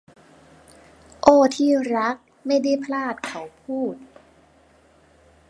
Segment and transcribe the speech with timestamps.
[1.21, 2.15] โอ้ที่รัก
[2.45, 3.95] ไม่ได้พลาดเขาพูด